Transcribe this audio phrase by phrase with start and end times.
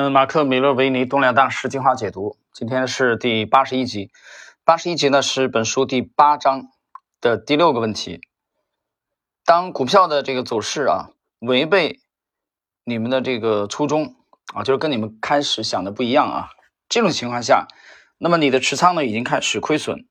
[0.00, 4.12] 嗯，马克·米勒维尼东两大师精华解读，今天是第八十一集。
[4.62, 6.68] 八十一集呢是本书第八章
[7.20, 8.20] 的第六个问题。
[9.44, 11.98] 当股票的这个走势啊违背
[12.84, 14.14] 你们的这个初衷
[14.54, 16.50] 啊，就是跟你们开始想的不一样啊，
[16.88, 17.66] 这种情况下，
[18.18, 20.06] 那么你的持仓呢已经开始亏损，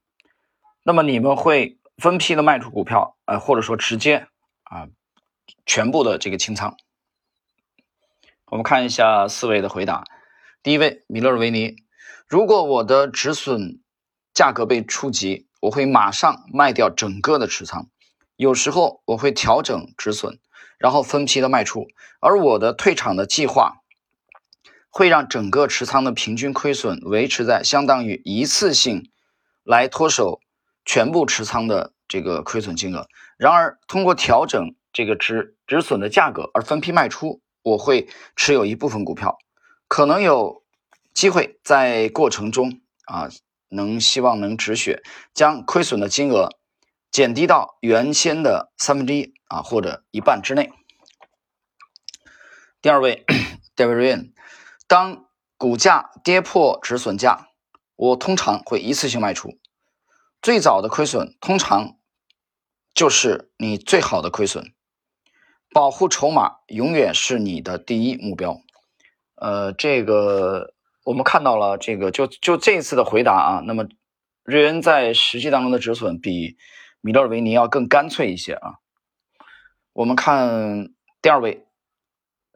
[0.83, 4.27] 那么你们会分批的卖出股票，呃，或者说直接
[4.63, 4.89] 啊
[5.65, 6.75] 全部的这个清仓。
[8.49, 10.05] 我们看一下四位的回答。
[10.63, 11.75] 第一位米勒尔维尼，
[12.29, 13.81] 如果我的止损
[14.33, 17.89] 价格被触及，我会马上卖掉整个的持仓。
[18.37, 20.39] 有时候我会调整止损，
[20.77, 21.87] 然后分批的卖出。
[22.21, 23.81] 而我的退场的计划
[24.89, 29.11] 会让整个持仓的平均亏损维持在相当于一次性
[29.65, 30.39] 来脱手
[30.85, 33.09] 全部持仓的这个亏损金额。
[33.37, 37.41] 然而，通过调整这个止止损的价格而分批卖出。
[37.67, 39.37] 我会持有一部分股票，
[39.89, 40.63] 可能有
[41.13, 43.27] 机会在过程中啊，
[43.69, 46.49] 能希望能止血，将亏损的金额
[47.11, 50.71] 减低到原先的三分之一啊，或者一半之内。
[52.81, 53.25] 第二位，
[53.75, 54.31] David Ryan，
[54.87, 55.25] 当
[55.57, 57.49] 股价跌破止损价，
[57.97, 59.57] 我通常会一次性卖出。
[60.41, 61.97] 最早的亏损通常
[62.93, 64.71] 就是你最好的亏损。
[65.71, 68.61] 保护筹码永远是你的第一目标。
[69.35, 70.73] 呃，这个
[71.03, 73.61] 我们看到了，这个就就这一次的回答啊。
[73.65, 73.87] 那么
[74.43, 76.57] 瑞恩在实际当中的止损比
[77.01, 78.75] 米勒尔维尼要更干脆一些啊。
[79.93, 80.89] 我们看
[81.21, 81.65] 第二位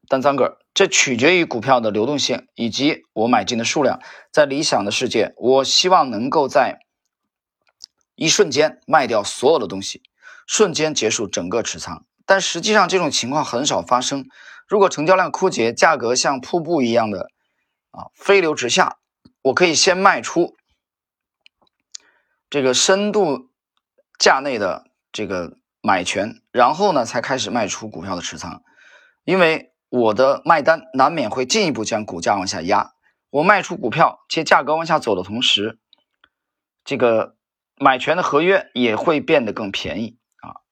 [0.08, 4.00] 丹桑格，这取决于股票的流动性以及我买进的数量。
[4.32, 6.80] 在理想的世界，我希望能够在
[8.16, 10.02] 一瞬间卖掉所有的东西，
[10.48, 12.06] 瞬间结束整个持仓。
[12.32, 14.26] 但实际上，这种情况很少发生。
[14.66, 17.30] 如果成交量枯竭，价格像瀑布一样的
[17.92, 19.00] 啊飞流直下，
[19.42, 20.56] 我可以先卖出
[22.50, 23.50] 这个深度
[24.18, 28.64] 价内的这个买权，然后呢才开始卖出股票的持仓。
[29.26, 32.94] 因为我的卖单难免会进一步将股价往下压。
[33.30, 35.80] 我卖出股票且价格往下走的同时，
[36.86, 37.36] 这个
[37.76, 40.18] 买权的合约也会变得更便宜。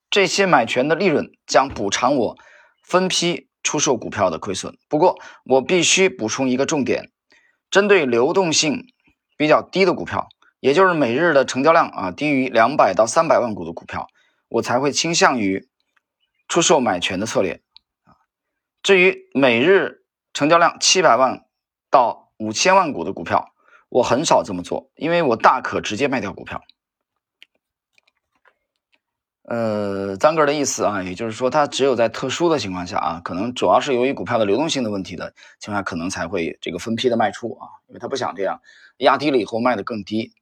[0.09, 2.38] 这些买权的利润将补偿我
[2.84, 4.78] 分批出售股票的亏损。
[4.88, 7.12] 不过，我必须补充一个重点：
[7.70, 8.88] 针对流动性
[9.38, 10.28] 比较低的股票，
[10.59, 14.08] 也就是每日的成交量啊低于两百到三百万股的股票，
[14.48, 15.68] 我才会倾向于
[16.48, 17.62] 出售买权的策略。
[18.06, 18.18] 啊，
[18.81, 20.03] 至于每日
[20.34, 21.46] 成交量七百万
[21.92, 23.53] 到五千万股的股票，
[23.90, 26.64] 我很少这么做，因为我大可直接卖掉股票。
[29.50, 38.62] 呃，张哥的意思啊，也就是说，它只有在特殊的情况下啊，可能主要是由于股票的流动性的问题的情况下，可能才会这个分批的卖出啊，因为他不想这样
[38.98, 40.34] 压低了以后卖的更低。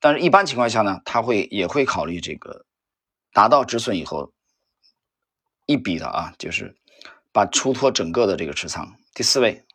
[0.00, 2.64] 但是，一般情况下呢，他会也会考虑这个
[3.34, 4.32] 达到止损以后
[5.66, 6.74] 一笔的啊，就是
[7.32, 8.94] 把出脱整个的这个持仓。
[9.12, 9.66] 第四位，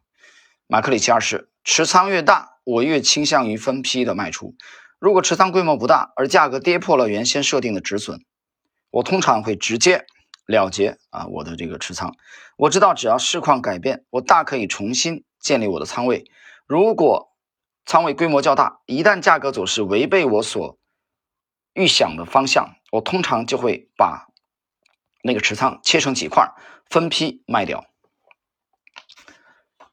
[0.66, 4.56] 马克里奇二世，持仓越大，我越倾向于分批的卖出。
[4.98, 8.26] 如果持仓规模不大，而价格跌破了原先设定的止损。
[8.96, 10.06] 我通常会直接
[10.46, 12.16] 了结啊，我的这个持仓。
[12.56, 16.24] 我知道只要市况改变，我大可以重新建立我的仓位。
[16.66, 17.36] 如果
[17.86, 20.78] 仓位规模较大，一旦价格走势违背我所
[21.74, 24.28] 预想的方向，我通常就会把
[25.24, 26.54] 那个持仓切成几块，
[26.90, 27.84] 分批卖掉。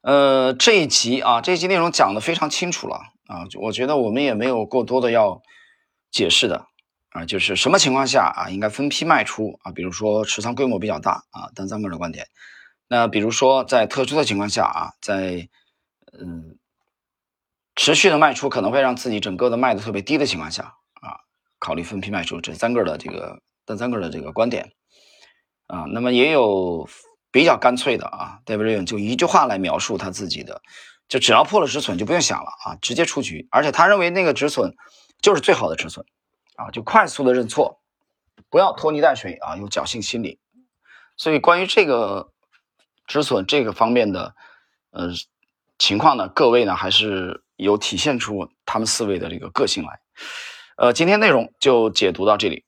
[0.03, 5.43] 呃，这一集啊，这一集内容讲的非常清楚了啊，我觉得我们也没有过多的要
[6.13, 6.67] 解释的。
[7.13, 9.73] 啊，就是什么情况下啊，应该分批卖出啊？
[9.73, 12.27] 比如说持仓规模比较大啊，单三个人的观点。
[12.89, 15.49] 那比如说在特殊的情况下啊，在
[16.19, 16.59] 嗯
[17.75, 21.21] 持续的卖出可能会让自己整个的卖的特别低的情况下啊，
[21.59, 24.73] 考虑分批卖出，这三个的这个单三个的这个观点
[25.67, 25.85] 啊。
[25.93, 26.89] 那么也有
[27.31, 30.63] 比较干脆的啊，David 就一句话来描述他自己的，
[31.09, 34.75] 就只要破了止损就不用想了啊，直接出局，而且他认为那个止损
[35.21, 36.05] 就是最好的止损。
[36.63, 37.81] 啊，就快速的认错，
[38.49, 40.39] 不要拖泥带水啊，有侥幸心理。
[41.17, 42.33] 所以关于这个
[43.07, 44.35] 止损这个方面的
[44.91, 45.11] 呃
[45.79, 50.01] 情况呢，各位呢还是有体现出他们四位的这个个性来。
[50.77, 52.65] 呃，今天内容就解读到这里。